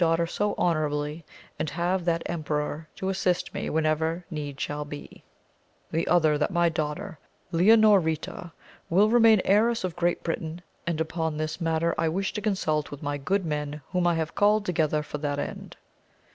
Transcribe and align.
daughter 0.03 0.25
so 0.25 0.55
honourably, 0.57 1.23
and 1.59 1.69
have 1.69 2.05
that 2.05 2.23
em 2.25 2.43
peror 2.43 2.87
to 2.95 3.07
assist 3.07 3.53
me 3.53 3.69
whenever 3.69 4.25
need 4.31 4.59
shall 4.59 4.83
be; 4.83 5.23
the 5.91 6.07
other, 6.07 6.39
that 6.39 6.49
my 6.49 6.67
daughter 6.67 7.19
Leonoreta 7.51 8.51
will 8.89 9.11
remain 9.11 9.39
heiress 9.45 9.83
of 9.83 9.95
Great 9.95 10.23
Britain, 10.23 10.59
and 10.87 10.99
upon 10.99 11.37
this 11.37 11.61
matter 11.61 11.93
I 11.99 12.09
wish 12.09 12.33
to 12.33 12.41
consult 12.41 12.89
with 12.89 13.03
my 13.03 13.19
good 13.19 13.45
men 13.45 13.79
whom 13.91 14.07
I 14.07 14.15
have 14.15 14.33
called 14.33 14.65
together 14.65 15.03
for 15.03 15.19
that 15.19 15.37
end. 15.37 15.77